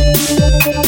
[0.00, 0.87] Thank